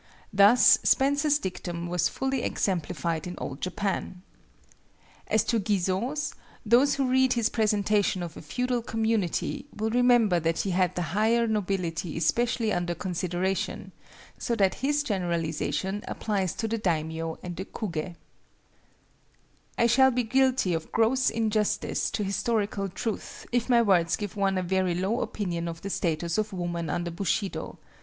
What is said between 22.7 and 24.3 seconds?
truth if my words